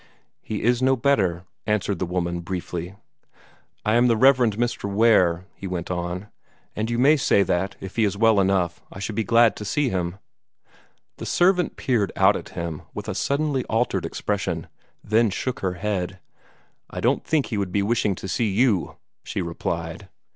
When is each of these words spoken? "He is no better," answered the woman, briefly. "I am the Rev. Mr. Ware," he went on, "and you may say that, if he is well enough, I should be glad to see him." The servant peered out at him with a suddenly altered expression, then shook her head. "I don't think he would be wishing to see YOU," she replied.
"He 0.41 0.63
is 0.63 0.81
no 0.81 0.95
better," 0.95 1.43
answered 1.67 1.99
the 1.99 2.07
woman, 2.07 2.39
briefly. 2.39 2.95
"I 3.85 3.93
am 3.93 4.07
the 4.07 4.17
Rev. 4.17 4.37
Mr. 4.37 4.91
Ware," 4.91 5.45
he 5.53 5.67
went 5.67 5.91
on, 5.91 6.25
"and 6.75 6.89
you 6.89 6.97
may 6.97 7.15
say 7.15 7.43
that, 7.43 7.75
if 7.79 7.97
he 7.97 8.03
is 8.03 8.17
well 8.17 8.39
enough, 8.39 8.81
I 8.91 8.97
should 8.97 9.13
be 9.13 9.23
glad 9.23 9.55
to 9.57 9.63
see 9.63 9.89
him." 9.89 10.17
The 11.17 11.27
servant 11.27 11.77
peered 11.77 12.11
out 12.15 12.35
at 12.35 12.49
him 12.57 12.81
with 12.95 13.07
a 13.07 13.13
suddenly 13.13 13.63
altered 13.65 14.07
expression, 14.07 14.65
then 15.03 15.29
shook 15.29 15.59
her 15.59 15.73
head. 15.73 16.17
"I 16.89 16.99
don't 16.99 17.23
think 17.23 17.45
he 17.45 17.57
would 17.59 17.71
be 17.71 17.83
wishing 17.83 18.15
to 18.15 18.27
see 18.27 18.49
YOU," 18.51 18.95
she 19.23 19.43
replied. 19.43 20.09